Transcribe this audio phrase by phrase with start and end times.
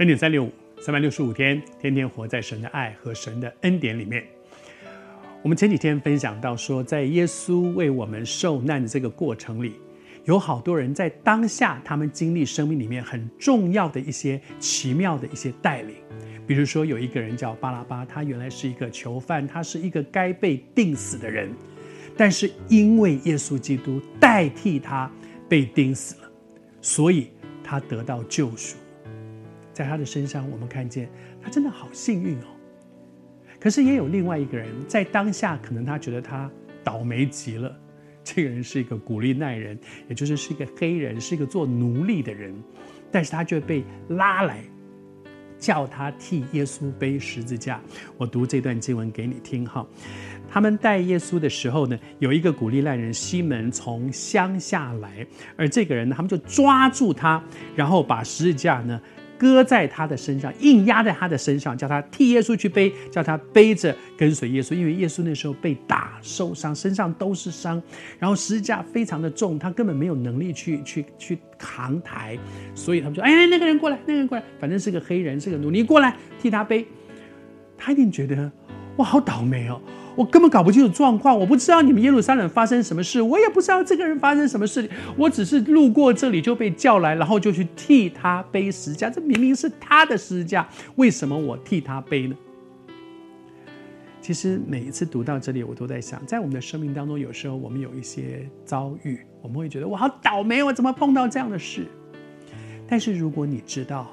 [0.00, 4.24] 恩典三六五，三百六十五天，天天活在神的爱和神的恩典里面。
[5.42, 9.74] 我们前几天分享到说，在耶稣为我们受难的这个过程里，
[10.24, 15.96] 有好多人在当下，他们经历生命里面很重要的一些奇妙的一些带领。
[16.46, 21.52] 比如说，有一个人叫巴拉巴，他原来是一个囚犯，他是一个该被钉死的人，
[22.16, 25.12] 但是因为耶稣基督代替他
[25.46, 26.30] 被钉死了，
[26.80, 27.30] 所以
[27.62, 28.78] 他得到救赎。
[29.80, 31.08] 在他的身上，我们看见
[31.42, 32.48] 他真的好幸运哦。
[33.58, 36.50] 可是也有另外一个人，在当下可能他觉得他
[36.84, 37.74] 倒霉极了。
[38.22, 42.54] 这个人是一个古利奈人，也就是是一个黑人，是一个做奴隶的人，
[43.10, 44.62] 但是他却被拉来，
[45.58, 47.80] 叫他替耶稣背十字架。
[48.18, 49.86] 我读这段经文给你听哈。
[50.50, 57.42] 他们带耶稣的时候呢，有一个古利奈人西门从乡下来，而这个人呢，他们就抓住他，
[57.74, 59.00] 然后把十字架呢。
[59.40, 64.74] 搁在他的身上，硬压在他的身上，叫他替耶稣去背，叫他背着跟随耶稣。
[64.74, 67.82] 因为耶稣那时候被打受伤，身上都是伤，
[68.18, 72.38] 然后十字架非常的重，他根本没有能力去去去扛抬，
[72.74, 76.86] 所以他们说：“哎，那个人过来，那个人过来，反正是个黑人，是个奴，隶过来替他背。”
[77.78, 78.52] 他一定觉得
[78.96, 79.80] 哇，好倒霉哦。
[80.16, 89.08] 我根本搞不清楚状况，我不知道你们耶路撒冷发生什么事，我也不知道这个人发生什么事，我只是路过这里就被叫来，然后就去替他背十字架。
[89.08, 92.36] 这明明是他的十字架，为什么我替他背呢？
[94.20, 101.86] 其实每一次读到这里，我都在想，在我们的生命当中，有时候我们有一些遭遇，我们会觉得我好倒霉，我怎么碰到这样的事？
[102.86, 104.10] 但是如果你知道，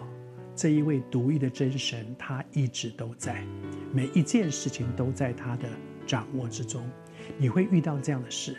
[0.58, 3.46] 这一位独一的真神，他一直都在，
[3.94, 5.70] 每一件事情都在他的
[6.08, 6.84] 掌握之中。
[7.38, 8.58] 你会遇到这样的事，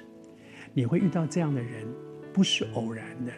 [0.72, 1.84] 你会遇到这样的人，
[2.32, 3.32] 不是偶然的。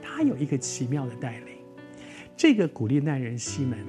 [0.00, 1.56] 他有一个奇妙的带领。
[2.36, 3.84] 这个古利奈人西门，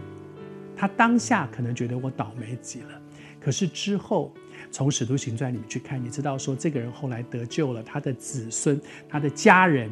[0.75, 2.99] 他当下可能觉得我倒霉极了，
[3.39, 4.33] 可是之后
[4.71, 9.87] 从使徒行传里面去看，你知道说这个人后来得救了，他的子孙、他的家人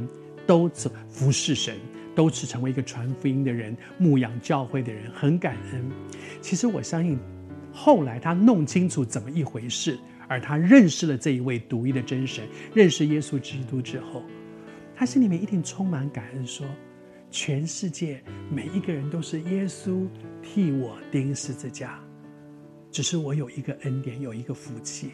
[0.48, 0.68] 都
[1.08, 1.76] 服侍神。
[2.18, 5.86] 都是成为一个传福音的人、牧养教会的人，很感恩。
[6.42, 7.20] 其实我相信，
[7.72, 14.24] 后来他弄清楚怎么一回事，而他认识了这一位独一的真神，认识耶稣基督之后，
[14.96, 16.66] 他心里面一定充满感恩，说：
[17.30, 18.20] 全世界
[18.50, 20.08] 每一个人都是耶稣
[20.42, 22.00] 替我钉十字架，
[22.90, 25.12] 只是我有一个恩典，有一个福气，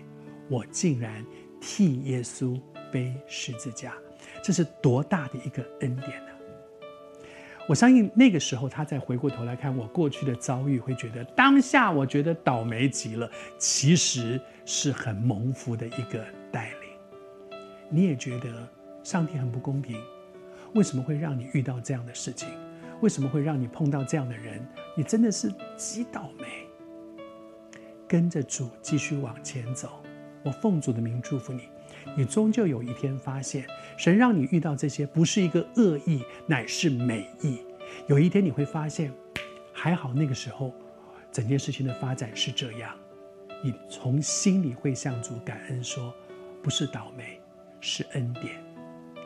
[0.47, 1.22] 我竟然
[1.59, 2.58] 替耶稣
[2.94, 3.94] 背十字架，
[4.42, 6.32] 这是多大的一个恩典呢？
[7.68, 17.59] 我相信那个时候，他再回过头来看我过去的遭遇，会觉得当下我觉得倒霉极了，其实是很蒙福的一个带领。
[17.90, 18.68] 你也觉得
[19.01, 19.97] 上帝很不公平，
[20.74, 22.50] 为什么会让你遇到这样的事情？
[23.01, 24.66] 为什么会让你碰到这样的人？
[24.95, 26.45] 你真的是极倒霉。
[28.07, 30.03] 跟着主继续往前走，
[30.44, 31.69] 我奉主的名祝福你。
[32.16, 33.66] 你终究有一天发现，
[33.97, 37.59] 神让你遇到这些不是一个恶意，乃是美意。
[38.08, 39.12] 有一天你会发现，
[39.72, 40.74] 还好那个时候，
[41.31, 42.96] 整件事情的发展是这样。
[43.63, 46.13] 你从心里会向主感恩说，
[46.62, 47.40] 不是倒霉，
[47.80, 48.56] 是恩典。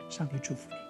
[0.08, 0.87] 上帝祝福你。